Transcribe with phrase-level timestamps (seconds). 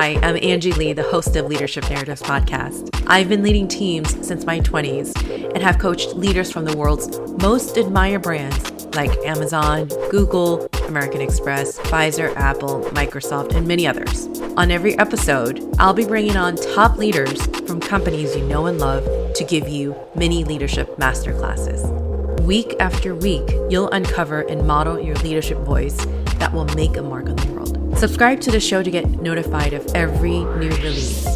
[0.00, 2.88] Hi, I'm Angie Lee, the host of Leadership Narratives podcast.
[3.06, 7.76] I've been leading teams since my 20s and have coached leaders from the world's most
[7.76, 14.24] admired brands like Amazon, Google, American Express, Pfizer, Apple, Microsoft, and many others.
[14.56, 19.04] On every episode, I'll be bringing on top leaders from companies you know and love
[19.34, 22.40] to give you mini leadership masterclasses.
[22.40, 26.06] Week after week, you'll uncover and model your leadership voice
[26.38, 27.59] that will make a mark on the world.
[28.00, 31.28] Subscribe to the show to get notified of every new release.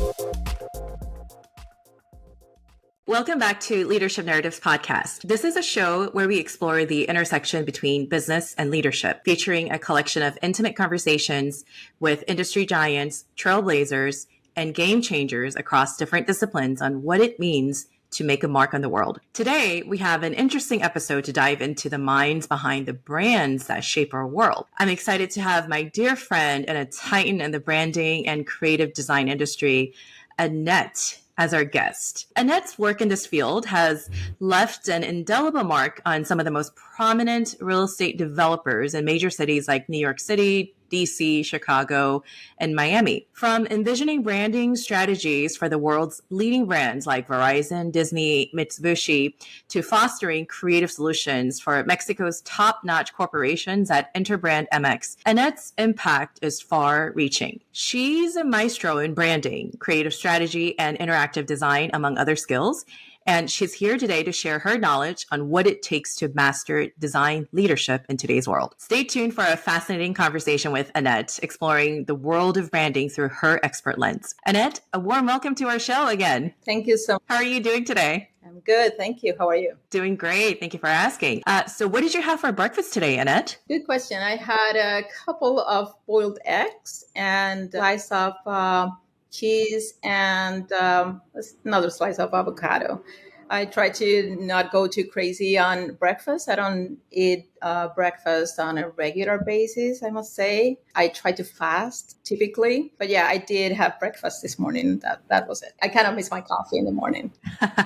[3.07, 5.29] Welcome back to Leadership Narratives Podcast.
[5.29, 9.79] This is a show where we explore the intersection between business and leadership, featuring a
[9.79, 11.67] collection of intimate conversations
[12.01, 14.25] with industry giants, trailblazers,
[14.57, 18.81] and game changers across different disciplines on what it means to make a mark on
[18.81, 19.21] the world.
[19.33, 23.85] Today, we have an interesting episode to dive into the minds behind the brands that
[23.85, 24.67] shape our world.
[24.79, 28.95] I'm excited to have my dear friend and a titan in the branding and creative
[28.95, 29.95] design industry,
[30.39, 32.27] Anet as our guest.
[32.37, 36.77] Anet's work in this field has left an indelible mark on some of the most
[36.95, 42.23] prominent real estate developers in major cities like New York City, DC, Chicago,
[42.59, 43.27] and Miami.
[43.33, 49.35] From envisioning branding strategies for the world's leading brands like Verizon, Disney, Mitsubishi,
[49.71, 56.61] to fostering creative solutions for Mexico's top notch corporations at Interbrand MX, Anet's impact is
[56.61, 57.61] far reaching.
[57.73, 62.85] She's a maestro in branding, creative strategy, and interactive design, among other skills
[63.27, 67.49] and she's here today to share her knowledge on what it takes to master design
[67.53, 68.75] leadership in today's world.
[68.79, 73.61] Stay tuned for a fascinating conversation with Anet, exploring the world of branding through her
[73.63, 74.35] expert lens.
[74.47, 76.55] Anet, a warm welcome to our show again.
[76.65, 77.23] Thank you so much.
[77.27, 78.31] How are you doing today?
[78.47, 78.97] I'm good.
[78.99, 79.35] Thank you.
[79.39, 79.75] How are you?
[79.91, 80.61] Doing great.
[80.61, 81.43] Thank you for asking.
[81.47, 83.59] Uh, so, what did you have for breakfast today, Anet?
[83.69, 84.21] Good question.
[84.21, 88.91] I had a couple of boiled eggs and a slice of uh,
[89.35, 91.23] cheese, and um,
[91.65, 93.03] another slice of avocado.
[93.51, 96.49] I try to not go too crazy on breakfast.
[96.49, 100.79] I don't eat uh, breakfast on a regular basis, I must say.
[100.95, 104.99] I try to fast typically, but yeah, I did have breakfast this morning.
[104.99, 105.73] That that was it.
[105.83, 107.33] I kind of miss my coffee in the morning.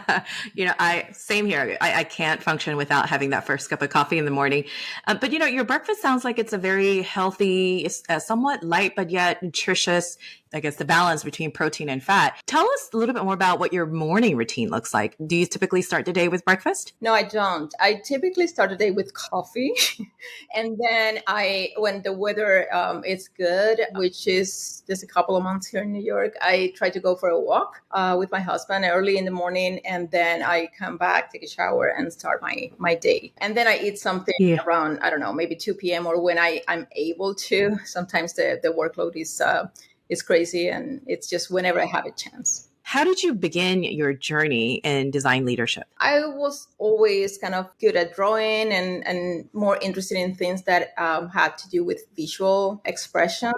[0.54, 1.78] you know, I same here.
[1.80, 4.64] I, I, can't function without having that first cup of coffee in the morning.
[5.06, 8.96] Uh, but you know, your breakfast sounds like it's a very healthy, uh, somewhat light
[8.96, 10.18] but yet nutritious.
[10.52, 12.40] I guess the balance between protein and fat.
[12.46, 15.14] Tell us a little bit more about what your morning routine looks like.
[15.26, 16.94] Do you typically start the day with breakfast?
[17.02, 17.72] No, I don't.
[17.78, 19.67] I typically start the day with coffee
[20.54, 25.42] and then I, when the weather um, is good, which is just a couple of
[25.42, 28.40] months here in New York, I try to go for a walk uh, with my
[28.40, 32.42] husband early in the morning, and then I come back, take a shower, and start
[32.42, 33.32] my my day.
[33.38, 34.62] And then I eat something yeah.
[34.64, 36.06] around I don't know, maybe two p.m.
[36.06, 37.76] or when I I'm able to.
[37.84, 39.68] Sometimes the the workload is uh,
[40.08, 42.67] is crazy, and it's just whenever I have a chance.
[42.88, 45.84] How did you begin your journey in design leadership?
[45.98, 50.94] I was always kind of good at drawing and, and more interested in things that
[50.96, 53.52] um, had to do with visual expression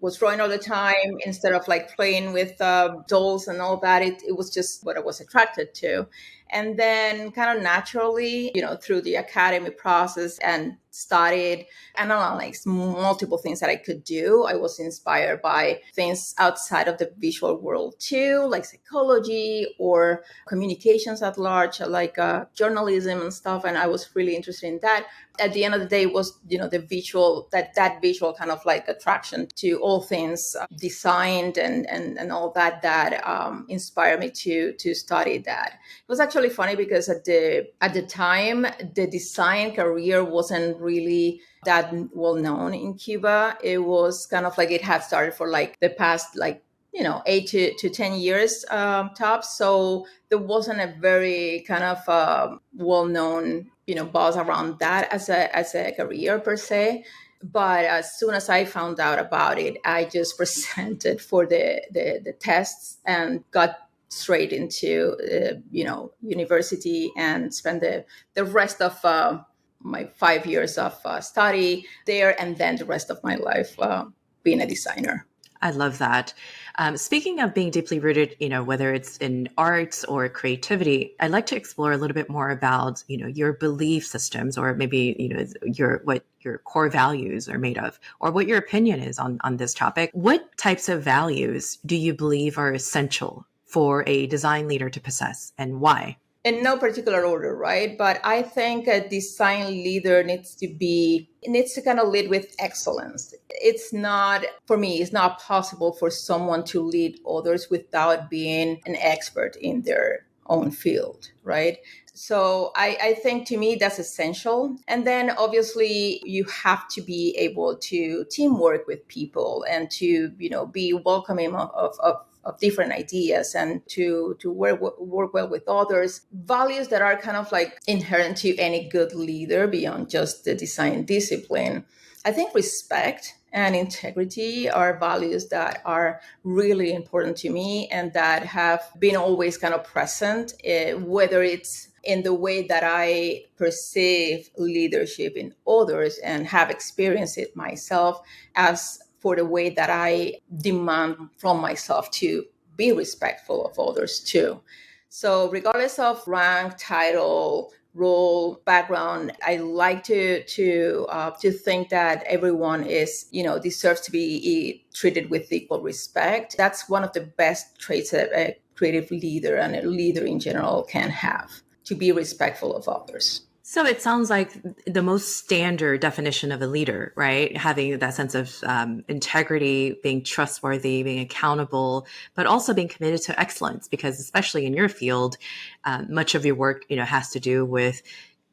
[0.00, 4.02] was drawing all the time instead of like playing with uh, dolls and all that.
[4.02, 6.08] It, it was just what I was attracted to.
[6.52, 12.66] And then, kind of naturally, you know, through the academy process and studied and analyzed
[12.66, 14.44] multiple things that I could do.
[14.44, 21.22] I was inspired by things outside of the visual world too, like psychology or communications
[21.22, 23.64] at large, like uh, journalism and stuff.
[23.64, 25.06] And I was really interested in that.
[25.40, 28.34] At the end of the day, it was you know the visual that that visual
[28.34, 33.26] kind of like attraction to all things uh, designed and and and all that that
[33.26, 35.72] um, inspired me to to study that.
[35.72, 41.40] It was actually funny because at the at the time the design career wasn't really
[41.64, 43.56] that well known in Cuba.
[43.62, 47.22] It was kind of like it had started for like the past like you know
[47.26, 49.56] eight to, to ten years um, tops.
[49.56, 55.12] So there wasn't a very kind of uh, well known you know buzz around that
[55.12, 57.04] as a as a career per se.
[57.44, 62.20] But as soon as I found out about it, I just presented for the the,
[62.24, 63.76] the tests and got
[64.12, 68.04] straight into uh, you know university and spend the
[68.34, 69.38] the rest of uh,
[69.80, 74.04] my five years of uh, study there, and then the rest of my life uh,
[74.42, 75.26] being a designer.
[75.62, 76.34] I love that.
[76.76, 81.30] Um, speaking of being deeply rooted, you know, whether it's in arts or creativity, I'd
[81.30, 85.14] like to explore a little bit more about, you know, your belief systems, or maybe,
[85.18, 89.18] you know, your what your core values are made of, or what your opinion is
[89.18, 90.10] on on this topic.
[90.12, 95.52] What types of values do you believe are essential for a design leader to possess,
[95.56, 96.18] and why?
[96.44, 97.96] in no particular order, right?
[97.96, 102.54] But I think a design leader needs to be needs to kind of lead with
[102.58, 103.34] excellence.
[103.50, 108.96] It's not for me, it's not possible for someone to lead others without being an
[108.96, 111.78] expert in their own field, right?
[112.14, 114.76] So I, I think to me that's essential.
[114.88, 120.50] And then obviously you have to be able to teamwork with people and to, you
[120.50, 125.66] know, be welcoming of, of, of different ideas and to to work work well with
[125.68, 126.22] others.
[126.32, 131.04] Values that are kind of like inherent to any good leader beyond just the design
[131.04, 131.84] discipline.
[132.24, 138.46] I think respect and integrity are values that are really important to me and that
[138.46, 144.50] have been always kind of present uh, whether it's in the way that I perceive
[144.56, 148.20] leadership in others and have experienced it myself
[148.56, 152.44] as for the way that I demand from myself to
[152.76, 154.60] be respectful of others too.
[155.08, 162.24] So, regardless of rank, title, role, background, I like to to uh, to think that
[162.24, 166.56] everyone is you know deserves to be treated with equal respect.
[166.56, 170.82] That's one of the best traits that a creative leader and a leader in general
[170.84, 171.50] can have
[171.84, 173.42] to be respectful of others.
[173.72, 174.52] So it sounds like
[174.86, 177.56] the most standard definition of a leader, right?
[177.56, 183.40] Having that sense of um, integrity, being trustworthy, being accountable, but also being committed to
[183.40, 183.88] excellence.
[183.88, 185.38] Because especially in your field,
[185.84, 188.02] um, much of your work, you know, has to do with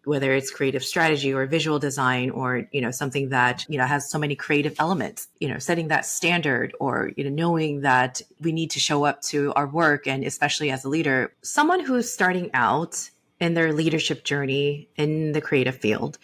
[0.06, 4.10] whether it's creative strategy or visual design or you know something that you know has
[4.10, 8.54] so many creative elements you know setting that standard or you know knowing that we
[8.54, 12.50] need to show up to our work and especially as a leader someone who's starting
[12.54, 16.18] out in their leadership journey in the creative field,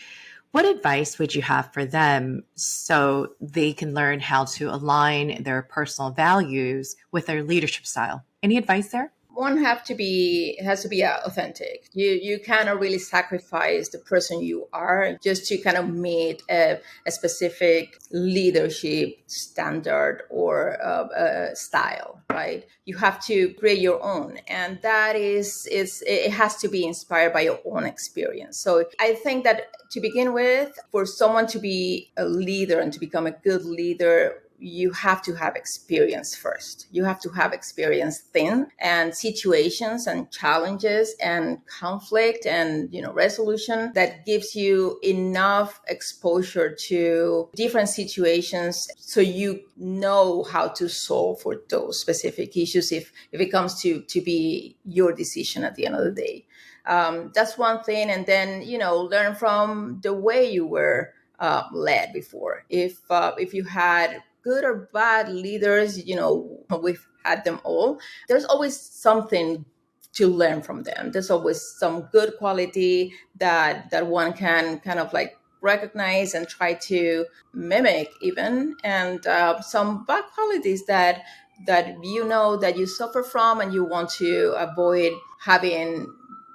[0.51, 5.63] what advice would you have for them so they can learn how to align their
[5.63, 8.23] personal values with their leadership style?
[8.41, 9.11] Any advice there?
[9.35, 11.87] One have to be has to be uh, authentic.
[11.93, 16.79] You you cannot really sacrifice the person you are just to kind of meet a,
[17.05, 22.65] a specific leadership standard or uh, uh, style right?
[22.85, 27.33] You have to create your own and that is is it has to be inspired
[27.33, 28.57] by your own experience.
[28.57, 29.57] So i think that
[29.91, 34.43] to begin with for someone to be a leader and to become a good leader
[34.65, 36.87] you have to have experience first.
[36.91, 43.13] You have to have experience in and situations and challenges and conflict and you know
[43.13, 51.41] resolution that gives you enough exposure to different situations so you know how to solve
[51.41, 55.85] for those specific issues if if it comes to to be your decision at the
[55.85, 56.45] end of the day.
[56.87, 61.63] Um, that's one thing, and then you know learn from the way you were uh,
[61.71, 62.65] led before.
[62.69, 67.99] If uh, if you had good or bad leaders, you know, we've had them all.
[68.29, 69.65] There's always something
[70.13, 71.11] to learn from them.
[71.11, 76.75] There's always some good quality that that one can kind of like recognize and try
[76.75, 81.23] to mimic even and uh, some bad qualities that
[81.65, 85.11] that you know that you suffer from and you want to avoid
[85.41, 86.07] having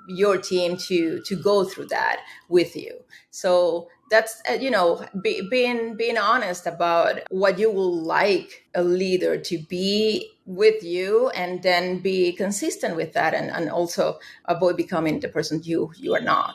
[0.08, 2.92] your team to to go through that with you
[3.30, 8.82] so that's uh, you know be, being being honest about what you will like a
[8.82, 14.76] leader to be with you and then be consistent with that and, and also avoid
[14.76, 16.54] becoming the person you you are not.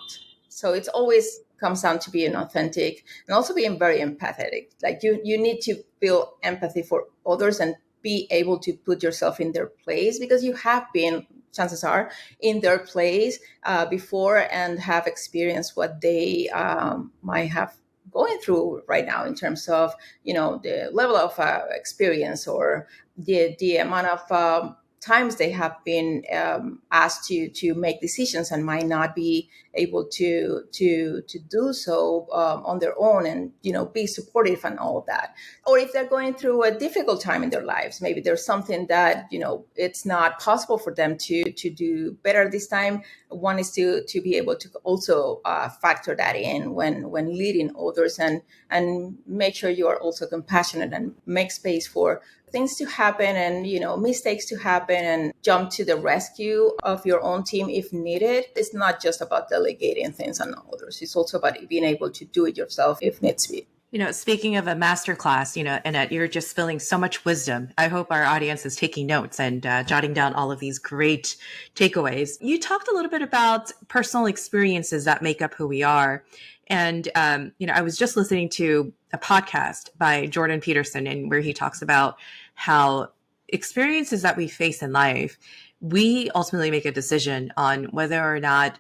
[0.50, 4.68] So it's always comes down to being authentic and also being very empathetic.
[4.84, 9.40] Like you you need to feel empathy for others and be able to put yourself
[9.40, 14.80] in their place because you have been chances are in their place uh, before and
[14.80, 17.76] have experienced what they um, might have
[18.12, 19.94] going through right now in terms of
[20.24, 25.52] you know the level of uh, experience or the the amount of um, times they
[25.52, 31.22] have been um, asked to to make decisions and might not be able to to
[31.28, 35.06] to do so um, on their own and you know be supportive and all of
[35.06, 35.36] that.
[35.66, 39.26] Or if they're going through a difficult time in their lives maybe there's something that
[39.32, 43.72] you know it's not possible for them to to do better this time one is
[43.72, 48.42] to to be able to also uh, factor that in when when leading others and
[48.70, 53.68] and make sure you are also compassionate and make space for things to happen and
[53.68, 57.92] you know mistakes to happen and jump to the rescue of your own team if
[57.92, 58.46] needed.
[58.56, 62.46] It's not just about delegating things on others it's also about being able to do
[62.46, 66.12] it yourself if needs be you know, speaking of a master class, you know, Anet,
[66.12, 67.70] you're just filling so much wisdom.
[67.78, 71.38] I hope our audience is taking notes and uh, jotting down all of these great
[71.76, 72.32] takeaways.
[72.42, 76.26] You talked a little bit about personal experiences that make up who we are.
[76.68, 81.30] And, um, you know, I was just listening to a podcast by Jordan Peterson and
[81.30, 82.18] where he talks about
[82.56, 83.12] how
[83.48, 85.38] experiences that we face in life
[85.82, 88.80] we ultimately make a decision on whether or not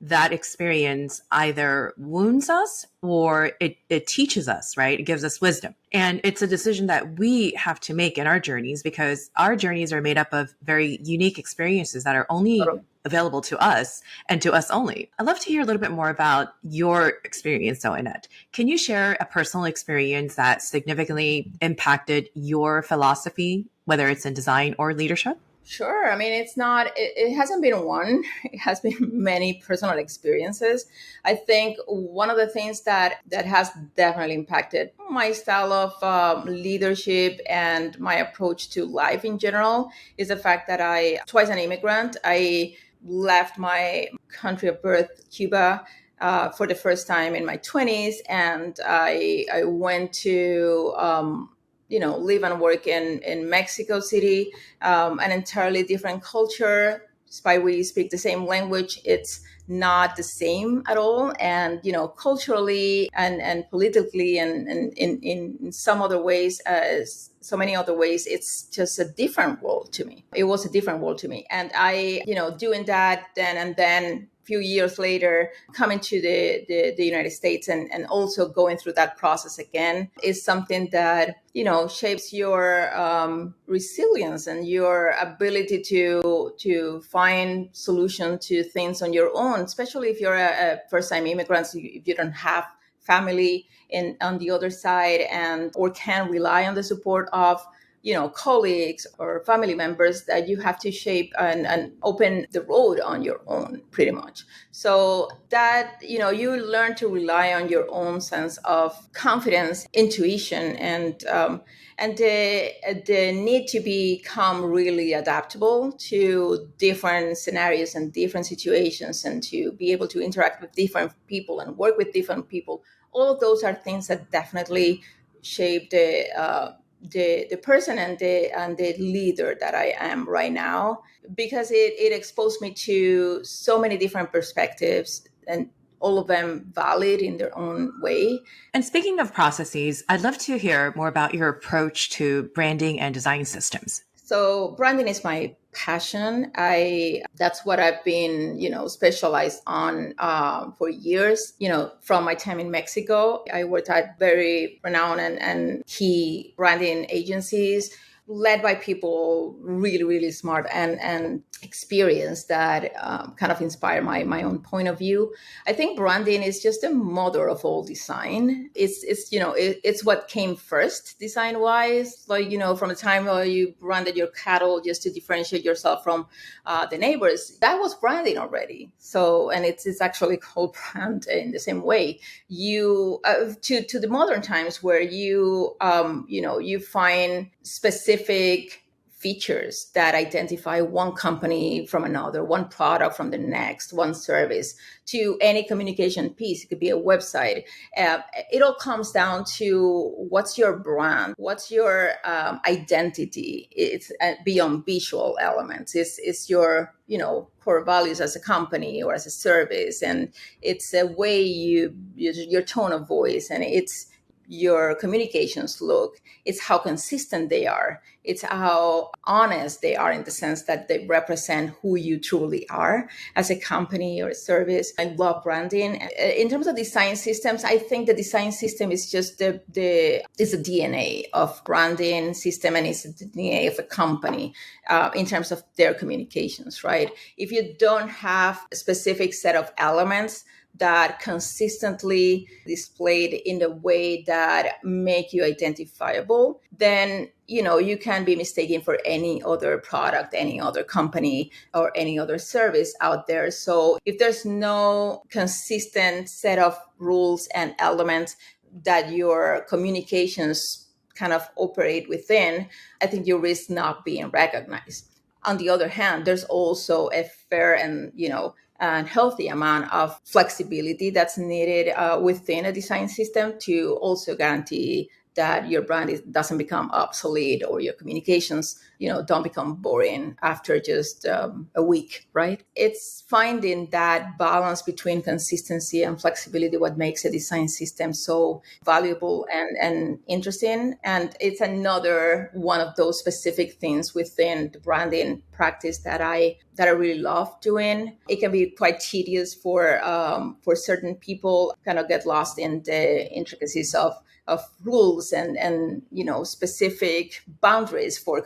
[0.00, 5.00] that experience either wounds us or it, it teaches us, right?
[5.00, 5.74] It gives us wisdom.
[5.92, 9.92] And it's a decision that we have to make in our journeys because our journeys
[9.92, 12.62] are made up of very unique experiences that are only
[13.04, 15.10] available to us and to us only.
[15.18, 18.28] I'd love to hear a little bit more about your experience, though, Anet.
[18.52, 24.74] Can you share a personal experience that significantly impacted your philosophy, whether it's in design
[24.78, 25.38] or leadership?
[25.66, 26.10] Sure.
[26.10, 30.86] I mean, it's not, it, it, hasn't been one, it has been many personal experiences.
[31.24, 36.44] I think one of the things that, that has definitely impacted my style of um,
[36.44, 41.58] leadership and my approach to life in general is the fact that I, twice an
[41.58, 45.86] immigrant, I left my country of birth, Cuba,
[46.20, 48.16] uh, for the first time in my 20s.
[48.28, 51.53] And I, I went to, um,
[51.94, 57.06] you know live and work in in Mexico City, um, an entirely different culture.
[57.28, 61.32] Despite we speak the same language, it's not the same at all.
[61.38, 67.04] And you know, culturally and and politically, and, and in in some other ways, uh,
[67.40, 70.24] so many other ways, it's just a different world to me.
[70.34, 73.76] It was a different world to me, and I, you know, doing that then and
[73.76, 78.76] then few years later coming to the, the, the, united states and, and also going
[78.76, 85.14] through that process again is something that you know shapes your um, resilience and your
[85.20, 90.80] ability to to find solution to things on your own especially if you're a, a
[90.90, 92.66] first time immigrant if you don't have
[93.00, 97.64] family in on the other side and or can rely on the support of
[98.04, 102.60] you know colleagues or family members that you have to shape and, and open the
[102.60, 104.44] road on your own pretty much.
[104.72, 110.76] So that you know you learn to rely on your own sense of confidence intuition
[110.76, 111.62] and um,
[111.96, 112.72] and the
[113.06, 119.92] the need to become really adaptable to different scenarios and different situations and to be
[119.92, 122.82] able to interact with different people and work with different people.
[123.12, 125.02] All of those are things that definitely
[125.40, 126.72] shape the uh,
[127.10, 131.02] the the person and the and the leader that I am right now
[131.34, 135.68] because it it exposed me to so many different perspectives and
[136.00, 138.38] all of them valid in their own way.
[138.74, 143.14] And speaking of processes, I'd love to hear more about your approach to branding and
[143.14, 144.04] design systems.
[144.24, 146.50] So branding is my passion.
[146.54, 151.52] I that's what I've been, you know, specialized on um, for years.
[151.58, 156.54] You know, from my time in Mexico, I worked at very renowned and, and key
[156.56, 157.94] branding agencies
[158.26, 164.24] led by people really really smart and and experienced that um, kind of inspire my
[164.24, 165.32] my own point of view.
[165.66, 168.70] I think branding is just a mother of all design.
[168.74, 172.88] It's it's you know it, it's what came first design wise like you know from
[172.88, 176.26] the time where you branded your cattle just to differentiate yourself from
[176.64, 178.90] uh, the neighbors that was branding already.
[178.98, 182.20] So and it's it's actually called brand in the same way.
[182.48, 188.84] You uh, to to the modern times where you um you know you find specific
[189.24, 194.74] features that identify one company from another, one product from the next, one service
[195.06, 196.62] to any communication piece.
[196.62, 197.64] It could be a website.
[197.96, 198.18] Uh,
[198.52, 203.68] it all comes down to what's your brand, what's your um, identity.
[203.70, 205.94] It's uh, beyond visual elements.
[205.94, 210.34] It's, it's your you know core values as a company or as a service, and
[210.60, 214.06] it's a way you your tone of voice, and it's
[214.46, 218.02] your communications look it's how consistent they are.
[218.22, 223.08] It's how honest they are in the sense that they represent who you truly are
[223.36, 224.92] as a company or a service.
[224.98, 225.96] I love branding.
[226.18, 230.52] In terms of design systems i think the design system is just the the is
[230.52, 234.54] the dna of branding system and it's the dna of a company
[234.88, 237.10] uh, in terms of their communications right?
[237.36, 240.44] If you don't have a specific set of elements
[240.76, 248.24] that consistently displayed in the way that make you identifiable then you know you can
[248.24, 253.50] be mistaken for any other product any other company or any other service out there.
[253.50, 258.36] So if there's no consistent set of rules and elements
[258.84, 262.66] that your communications kind of operate within
[263.00, 265.10] i think you risk not being recognized.
[265.44, 270.20] On the other hand there's also a fair and you know and healthy amount of
[270.24, 276.20] flexibility that's needed uh, within a design system to also guarantee that your brand is,
[276.22, 281.82] doesn't become obsolete or your communications you know don't become boring after just um, a
[281.82, 282.62] week right?
[282.74, 289.46] It's finding that balance between consistency and flexibility what makes a design system so valuable
[289.52, 290.96] and and interesting.
[291.04, 296.88] And it's another one of those specific things within the branding practice that i that
[296.88, 298.16] i really love doing.
[298.28, 302.82] It can be quite tedious for um, for certain people kind of get lost in
[302.84, 304.14] the intricacies of
[304.46, 308.42] of rules and and you know specific boundaries for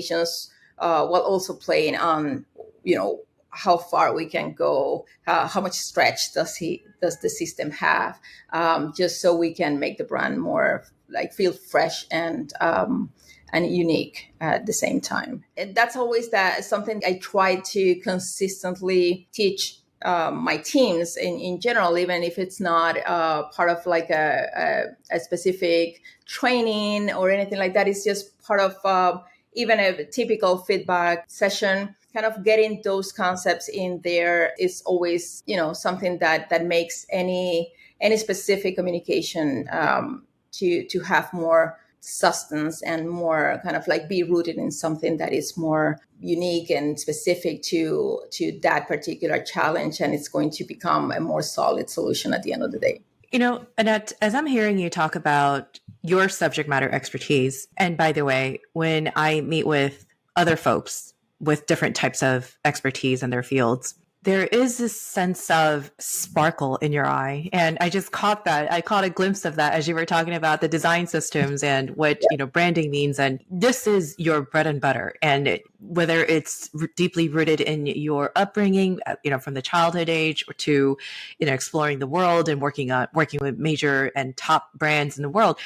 [0.00, 2.44] communications uh, while also playing on
[2.84, 7.28] you know how far we can go uh, how much stretch does he does the
[7.28, 8.18] system have
[8.52, 13.10] um, just so we can make the brand more like feel fresh and um,
[13.52, 15.42] and unique at the same time.
[15.56, 21.60] And that's always that something i try to consistently teach um, my teams in, in
[21.60, 27.30] general, even if it's not uh, part of like a, a, a, specific training or
[27.30, 29.18] anything like that, it's just part of uh,
[29.54, 31.94] even a typical feedback session.
[32.12, 37.06] Kind of getting those concepts in there is always, you know, something that that makes
[37.10, 44.08] any any specific communication um, to to have more substance and more kind of like
[44.08, 50.00] be rooted in something that is more unique and specific to to that particular challenge
[50.00, 53.02] and it's going to become a more solid solution at the end of the day
[53.30, 57.68] you know anet as i'm hearing you talk about your subject matter expertise.
[57.76, 63.22] And by the way when i meet with other folks with different types of expertise
[63.22, 67.48] in their fields there is this sense of sparkle in your eye.
[67.52, 68.70] And i just caught that.
[68.70, 71.90] I caught a glimpse of that as you were talking about the design systems and
[71.96, 73.18] what you know branding means.
[73.18, 75.14] And this is your bread and butter.
[75.22, 79.62] And it, whether it's r- deeply rooted in your upbringing uh, you know from the
[79.62, 80.96] childhood age or to
[81.38, 85.22] you know exploring the world and working on working with major and top brands in
[85.22, 85.58] the world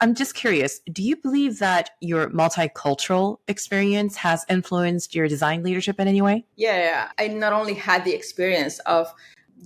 [0.00, 5.98] I'm just curious, do you believe that your multicultural experience has influenced your design leadership
[5.98, 6.44] in any way?
[6.54, 9.12] Yeah, I not only had the experience of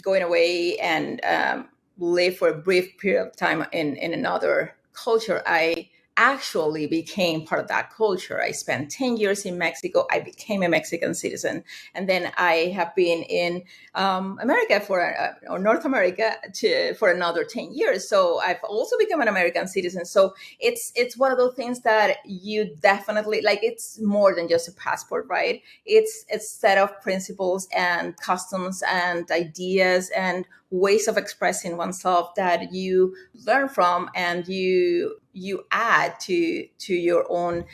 [0.02, 1.68] going away and um,
[1.98, 7.60] live for a brief period of time in, in another culture, I actually became part
[7.60, 8.42] of that culture.
[8.42, 10.06] I spent 10 years in Mexico.
[10.10, 11.64] I became a Mexican citizen.
[11.94, 13.62] And then I have been in
[13.94, 18.08] um, America for, uh, or North America to, for another 10 years.
[18.08, 20.04] So I've also become an American citizen.
[20.04, 24.68] So it's, it's one of those things that you definitely, like it's more than just
[24.68, 25.62] a passport, right?
[25.86, 32.72] It's a set of principles and customs and ideas and ways of expressing oneself that
[32.72, 33.14] you
[33.46, 37.64] learn from and you you add to to your own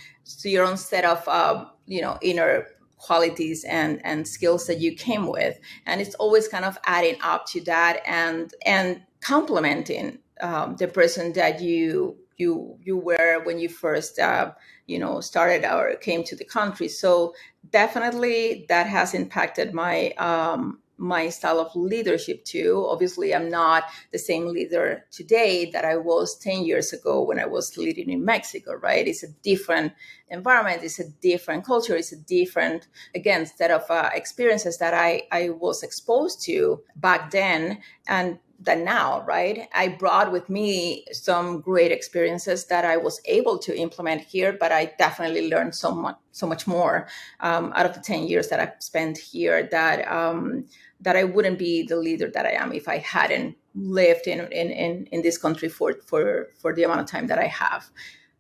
[0.41, 2.67] to your own set of uh, you know inner
[2.99, 5.59] qualities and and skills that you came with.
[5.87, 11.33] And it's always kind of adding up to that and and complementing um, the person
[11.35, 14.53] that you you you were when you first uh,
[14.87, 16.89] you know started or came to the country.
[16.89, 17.33] So
[17.71, 22.85] definitely that has impacted my um, my style of leadership too.
[22.89, 27.47] Obviously, I'm not the same leader today that I was 10 years ago when I
[27.47, 29.07] was leading in Mexico, right?
[29.07, 29.93] It's a different
[30.29, 35.23] environment, it's a different culture, it's a different, again, set of uh, experiences that I,
[35.33, 37.79] I was exposed to back then.
[38.07, 39.69] And than now, right?
[39.73, 44.73] I brought with me some great experiences that I was able to implement here, but
[44.73, 47.07] I definitely learned so much, so much more
[47.39, 49.69] um, out of the ten years that I've spent here.
[49.71, 50.67] That um,
[51.01, 54.71] that I wouldn't be the leader that I am if I hadn't lived in in
[54.71, 57.91] in, in this country for for for the amount of time that I have,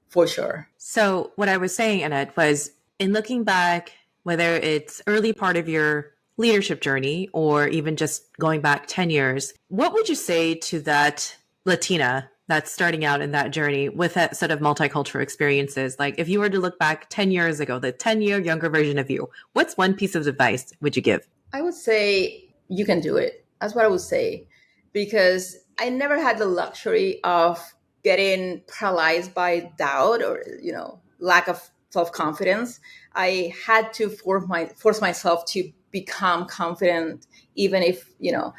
[0.08, 0.68] for sure.
[0.76, 3.92] So what I was saying, Anet, was in looking back,
[4.24, 9.52] whether it's early part of your leadership journey or even just going back 10 years,
[9.68, 14.36] what would you say to that Latina that's starting out in that journey with that
[14.36, 15.96] set of multicultural experiences?
[15.98, 18.98] Like if you were to look back 10 years ago, the 10 year younger version
[18.98, 21.26] of you, what's one piece of advice would you give?
[21.52, 23.44] I would say you can do it.
[23.60, 24.46] That's what I would say.
[24.92, 31.48] Because I never had the luxury of getting paralyzed by doubt or, you know, lack
[31.48, 32.80] of self-confidence.
[33.14, 38.54] I had to force my force myself to become confident, even if, you know,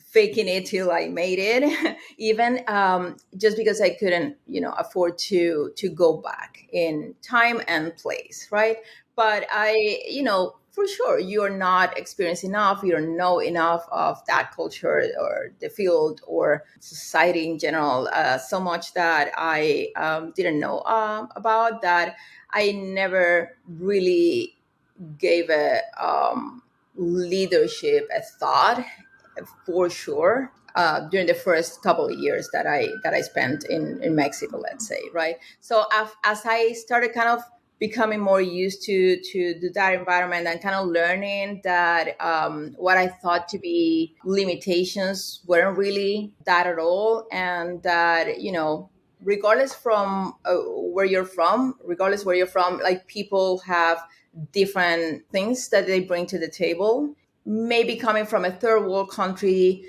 [0.00, 5.18] faking it till I made it, even um, just because I couldn't, you know, afford
[5.18, 8.78] to to go back in time and place, right?
[9.16, 14.24] But I, you know, for sure you're not experienced enough you don't know enough of
[14.26, 20.32] that culture or the field or society in general uh, so much that i um,
[20.36, 22.14] didn't know um, about that
[22.52, 24.56] i never really
[25.18, 26.62] gave a um,
[26.94, 28.84] leadership a thought
[29.66, 34.00] for sure uh, during the first couple of years that I that I spent in
[34.00, 35.36] in Mexico, let's say, right?
[35.60, 35.86] So
[36.24, 37.42] as I started kind of
[37.78, 43.06] becoming more used to to that environment and kind of learning that um, what I
[43.06, 48.90] thought to be limitations weren't really that at all, and that you know,
[49.22, 54.02] regardless from uh, where you're from, regardless where you're from, like people have
[54.52, 57.14] different things that they bring to the table.
[57.44, 59.84] Maybe coming from a third world country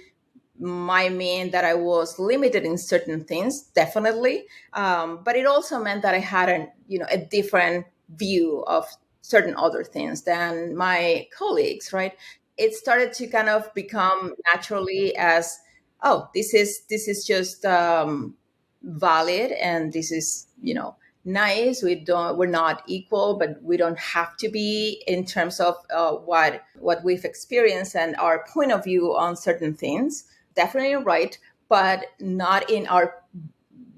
[0.60, 4.45] might mean that I was limited in certain things, definitely.
[4.73, 7.86] Um, but it also meant that I had a you know a different
[8.17, 8.86] view of
[9.21, 11.93] certain other things than my colleagues.
[11.93, 12.13] Right?
[12.58, 15.58] It started to kind of become naturally as
[16.04, 18.36] oh this is this is just um,
[18.84, 23.99] valid and this is you know nice we don't we're not equal but we don't
[23.99, 28.84] have to be in terms of uh, what what we've experienced and our point of
[28.84, 30.25] view on certain things
[30.60, 31.38] definitely right,
[31.69, 33.23] but not in our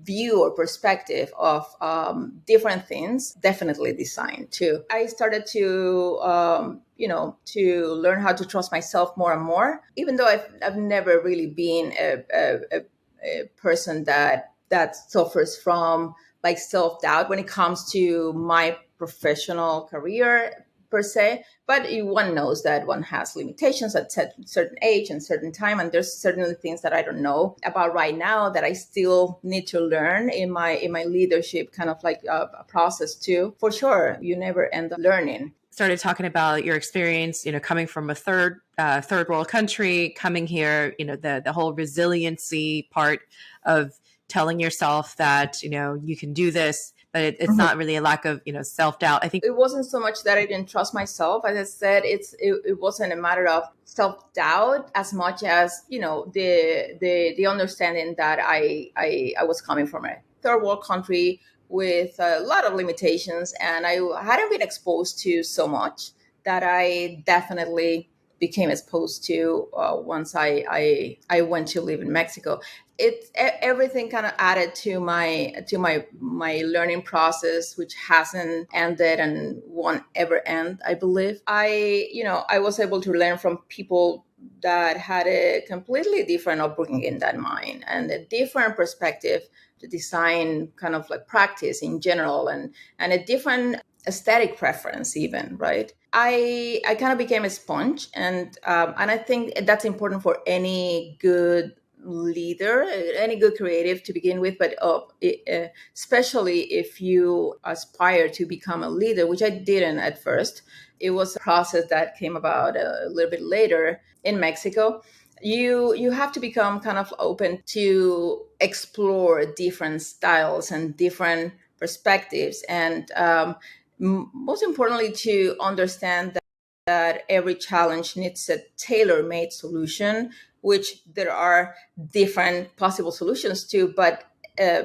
[0.04, 4.84] view or perspective of um, different things definitely design too.
[4.92, 9.82] I started to um, you know to learn how to trust myself more and more
[9.96, 12.82] even though i've, I've never really been a, a,
[13.26, 20.66] a person that that suffers from like self-doubt when it comes to my professional career
[20.92, 25.80] per se, but one knows that one has limitations at certain age and certain time,
[25.80, 29.66] and there's certainly things that I don't know about right now that I still need
[29.68, 33.56] to learn in my in my leadership kind of like a process too.
[33.60, 37.88] For sure, you never end up learning started talking about your experience, you know, coming
[37.88, 42.90] from a third uh, third world country, coming here, you know, the the whole resiliency
[42.92, 43.22] part
[43.66, 43.94] of
[44.28, 47.58] telling yourself that you know you can do this but it, it's mm-hmm.
[47.58, 49.24] not really a lack of you know self doubt.
[49.24, 51.44] I think it wasn't so much that I didn't trust myself.
[51.46, 55.84] As I said, it's it, it wasn't a matter of self doubt as much as
[55.90, 60.64] you know the the the understanding that I I, I was coming from a third
[60.64, 66.12] world country with a lot of limitations, and I hadn't been exposed to so much
[66.44, 72.12] that I definitely became exposed to uh, once I, I I went to live in
[72.12, 72.60] Mexico.
[73.04, 79.20] It everything kind of added to my to my my learning process, which hasn't ended
[79.20, 80.82] and won't ever end.
[80.86, 84.26] I believe I you know I was able to learn from people
[84.62, 89.42] that had a completely different upbringing than mine and a different perspective
[89.80, 95.58] to design kind of like practice in general and and a different aesthetic preference even
[95.58, 100.24] right i i kind of became a sponge and um, and i think that's important
[100.24, 102.86] for any good leader
[103.18, 108.84] any good creative to begin with but uh, uh, especially if you aspire to become
[108.84, 110.64] a leader which i didn't at first.
[111.00, 115.02] It was a process that came about a little bit later in mexico.
[115.42, 122.64] You you have to become kind of open to explore different styles and different perspectives
[122.70, 123.56] and um,
[123.98, 126.44] most importantly to understand that,
[126.86, 131.76] that every challenge needs a tailor-made solution which there are
[132.12, 134.24] different possible solutions to but
[134.60, 134.84] uh,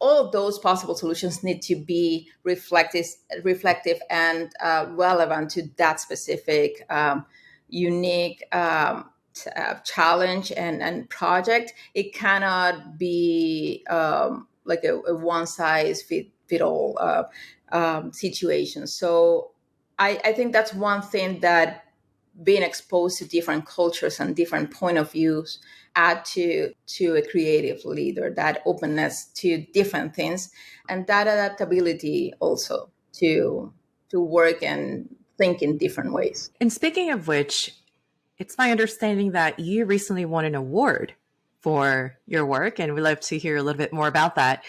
[0.00, 3.06] all of those possible solutions need to be reflective,
[3.42, 7.26] reflective and uh, relevant to that specific um,
[7.68, 9.10] unique um,
[9.56, 11.74] uh, challenge and, and project.
[11.94, 17.24] It cannot be um, like a, a one size fit, fit all uh,
[17.72, 18.92] um, situations.
[18.92, 19.50] So
[19.98, 21.84] I, I think that's one thing that
[22.42, 25.58] being exposed to different cultures and different point of views
[25.96, 30.50] add to to a creative leader that openness to different things
[30.88, 33.72] and that adaptability also to
[34.08, 37.74] to work and think in different ways and speaking of which
[38.38, 41.14] it's my understanding that you recently won an award
[41.60, 44.64] for your work and we'd love to hear a little bit more about that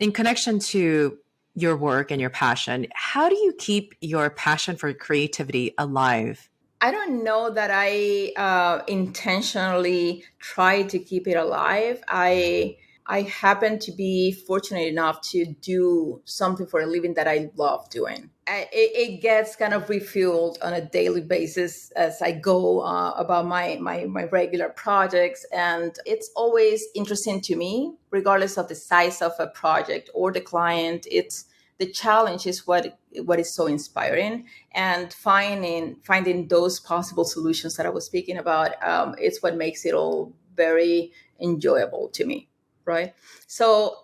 [0.00, 1.18] in connection to
[1.56, 2.86] your work and your passion.
[2.92, 6.48] How do you keep your passion for creativity alive?
[6.86, 12.00] I don't know that I uh, intentionally try to keep it alive.
[12.06, 12.76] I
[13.08, 17.90] I happen to be fortunate enough to do something for a living that I love
[17.90, 18.30] doing.
[18.46, 23.46] It, it gets kind of refueled on a daily basis as I go uh, about
[23.46, 29.22] my, my my regular projects, and it's always interesting to me, regardless of the size
[29.22, 31.08] of a project or the client.
[31.10, 31.46] It's
[31.78, 34.46] the challenge is what what is so inspiring.
[34.72, 39.84] And finding finding those possible solutions that i was speaking about um, it's what makes
[39.84, 42.48] it all very enjoyable to me
[42.86, 43.14] right?
[43.46, 43.96] So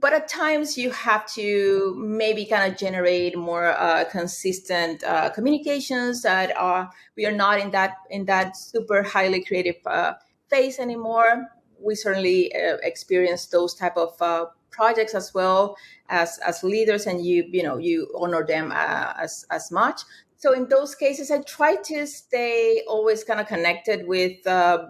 [0.00, 6.22] but at times you have to maybe kind of generate more uh, consistent uh, communications
[6.22, 10.14] that are we are not in that in that super highly creative uh,
[10.50, 11.46] phase anymore.
[11.78, 15.76] We certainly uh, experience those type of uh, projects as well
[16.08, 20.02] as as leaders, and you you know you honor them uh, as as much.
[20.36, 24.86] So in those cases, I try to stay always kind of connected with uh,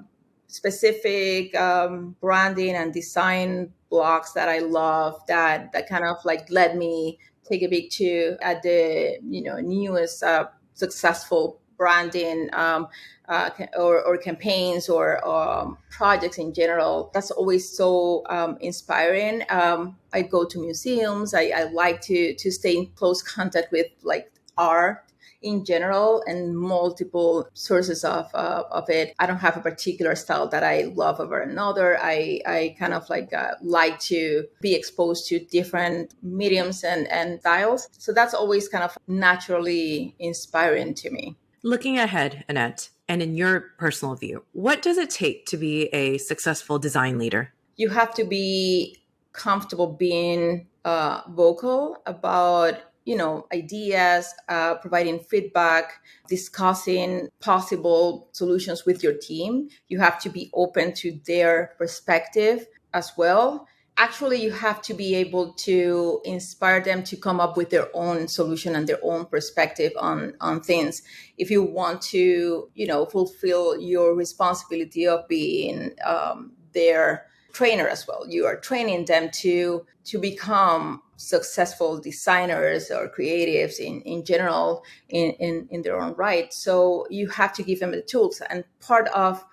[0.47, 6.77] specific um, branding and design blocks that I love that that kind of like led
[6.77, 12.87] me take a to at the you know newest uh, successful branding um,
[13.33, 17.11] uh, or, or, campaigns or um, projects in general.
[17.15, 19.43] That's always so um, inspiring.
[19.49, 21.33] Um, I go to museums.
[21.33, 26.57] I, I, like to to stay in close contact with like art in general and
[26.57, 29.15] multiple sources of uh, of it.
[29.19, 31.99] I don't have a particular style that I love over another.
[32.01, 37.41] I I kind of like uh, like to be exposed to different mediums and and
[37.41, 37.89] styles.
[37.93, 41.37] So that's always kind of naturally inspiring to me.
[41.65, 46.17] Looking ahead, Anet, and in your personal view, what does it take to be a
[46.17, 47.53] successful design leader?
[47.77, 49.03] You have to be
[49.35, 59.03] comfortable being uh, vocal about you know ideas uh, providing feedback discussing possible solutions with
[59.03, 64.81] your team you have to be open to their perspective as well actually you have
[64.83, 69.01] to be able to inspire them to come up with their own solution and their
[69.03, 71.03] own perspective on on things
[71.39, 78.07] if you want to you know fulfill your responsibility of being um, their trainer as
[78.07, 84.85] well you are training them to to become successful designers or creatives in, in general
[85.09, 86.53] in, in, in their own right.
[86.53, 88.43] So you have to give them the tools.
[88.51, 89.45] And part of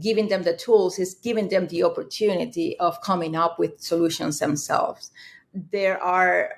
[0.00, 5.10] giving them the tools is giving them the opportunity of coming up with solutions themselves.
[5.52, 6.50] There are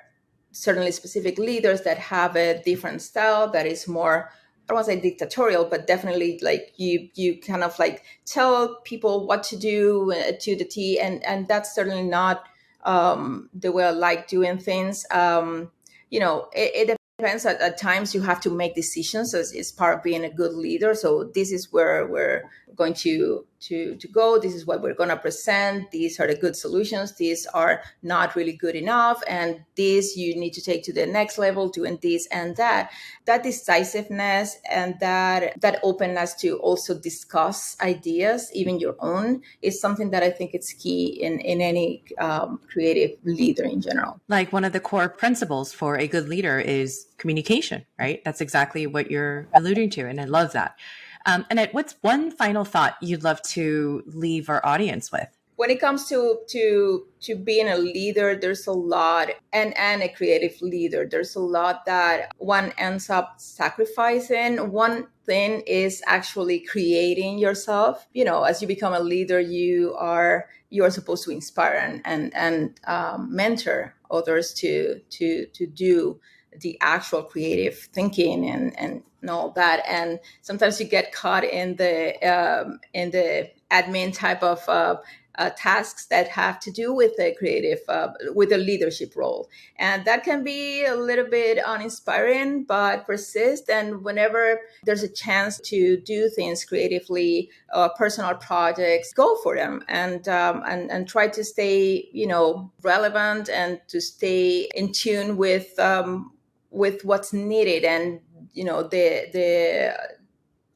[0.51, 4.29] certainly specific leaders that have a different style that is more
[4.63, 8.75] I don't want to say dictatorial, but definitely like you you kind of like tell
[8.85, 12.45] people what to do uh, to the T, and and that's certainly not
[12.85, 15.05] um, the way I like doing things.
[15.11, 15.69] Um,
[16.09, 17.45] you know, it, it depends.
[17.45, 20.53] At, at, times, you have to make decisions as it's part of being a good
[20.53, 20.93] leader.
[20.93, 24.39] So this is where we're going to to to go.
[24.39, 25.91] This is what we're going to present.
[25.91, 27.15] These are the good solutions.
[27.15, 31.37] These are not really good enough and this you need to take to the next
[31.37, 32.91] level doing this and that.
[33.25, 40.11] That decisiveness and that that openness to also discuss ideas even your own is something
[40.11, 44.19] that i think it's key in in any um, creative leader in general.
[44.27, 48.21] Like one of the core principles for a good leader is communication right?
[48.25, 50.75] That's exactly what you're alluding to and i love that
[51.25, 55.27] um, Anet, what's one final thought you'd love to leave our audience with?
[55.55, 60.09] When it comes to to to being a leader, there's a lot, and and a
[60.09, 64.71] creative leader, there's a lot that one ends up sacrificing.
[64.71, 68.07] One thing is actually creating yourself.
[68.13, 72.01] You know, as you become a leader, you are you are supposed to inspire and
[72.03, 76.19] and and um, mentor others to to to do
[76.61, 79.83] the actual creative thinking and and and all that.
[79.87, 84.97] And sometimes you get caught in the um, in the admin type of uh,
[85.35, 90.05] uh, tasks that have to do with the creative, uh, with a leadership role, and
[90.05, 93.67] that can be a little bit uninspiring, but persist.
[93.67, 99.83] And whenever there's a chance to do things creatively, uh, personal projects, go for them,
[99.87, 105.37] and um, and and try to stay, you know, relevant and to stay in tune
[105.37, 106.33] with um,
[106.69, 108.19] with what's needed and
[108.53, 109.95] you know the the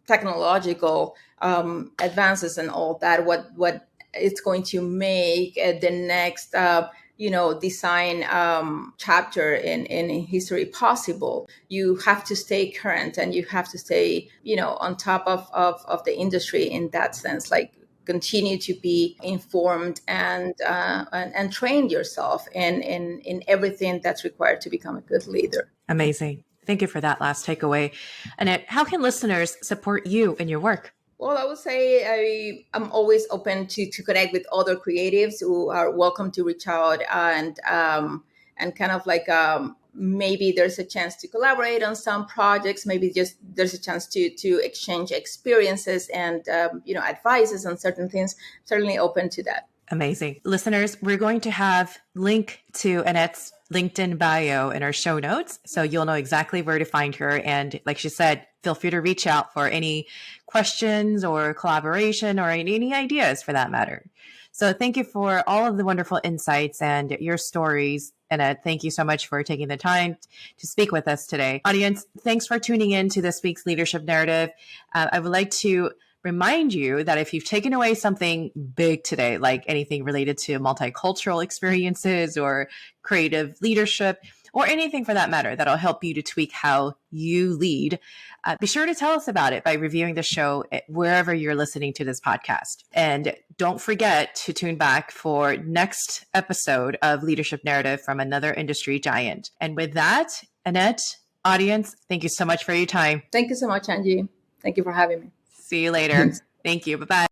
[0.08, 6.56] technological um, advances and all that what what it's going to make uh, the next
[6.56, 11.50] uh, you know design um, chapter in in history possible.
[11.70, 15.48] You have to stay current and you have to stay you know on top of
[15.54, 17.74] of, of the industry in that sense like
[18.06, 24.24] continue to be informed and uh, and, and train yourself in, in in everything that's
[24.24, 25.70] required to become a good leader.
[25.90, 27.94] Amazing Thank you for that last takeaway.
[28.38, 30.94] And how can listeners support you in your work?
[31.18, 35.70] Well, I would say I, am always open to, to connect with other creatives who
[35.70, 38.24] are welcome to reach out and um,
[38.58, 42.86] and kind of like um, maybe there's a chance to collaborate on some projects.
[42.86, 47.78] Maybe just there's a chance to to exchange experiences and um, you know advices on
[47.78, 48.36] certain things.
[48.66, 49.70] Certainly open to that.
[49.90, 50.42] Amazing.
[50.44, 55.60] Listeners, we're going to have link to Anet's LinkedIn bio in our show notes.
[55.66, 57.40] So you'll know exactly where to find her.
[57.40, 60.08] And like she said, feel free to reach out for any
[60.46, 64.06] questions or collaboration or any ideas for that matter.
[64.52, 68.12] So thank you for all of the wonderful insights and your stories.
[68.30, 70.18] Anet, thank you so much for taking the time
[70.58, 71.62] to speak with us today.
[71.64, 74.50] Audience, thanks for tuning in to this week's Leadership Narrative.
[74.94, 75.92] Uh, I would like to
[76.28, 81.42] remind you that if you've taken away something big today, like anything related to multicultural
[81.42, 82.68] experiences or
[83.02, 84.20] creative leadership,
[84.54, 88.00] or anything for that matter that'll help you to tweak how you lead,
[88.44, 91.94] uh, be sure to tell us about it by reviewing the show wherever you're listening
[91.94, 92.84] to this podcast.
[92.92, 99.00] And don't forget to tune back for next episode of Leadership Narrative from another industry
[99.00, 99.52] giant.
[99.62, 101.02] And with that, Anet,
[101.46, 103.22] audience, thank you so much for your time.
[103.32, 104.28] Thank you so much, Angie.
[104.62, 105.32] Thank you for having me.
[105.68, 106.34] See you later.
[106.64, 106.98] Thank you.
[106.98, 107.26] Bye bye.